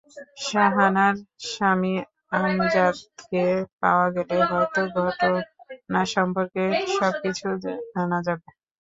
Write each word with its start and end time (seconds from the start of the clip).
শাহানার 0.43 1.15
স্বামী 1.49 1.93
আমজাদকে 2.37 3.43
পাওয়া 3.81 4.07
গেলে 4.15 4.37
হয়তো 4.49 4.81
ঘটনা 4.97 6.01
সম্পর্কে 6.13 6.63
সবকিছু 6.97 7.47
জানা 7.93 8.19
যাবে। 8.27 8.47